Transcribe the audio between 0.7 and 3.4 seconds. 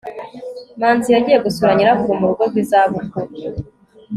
manzi yagiye gusura nyirakuru mu rugo rw'izabukuru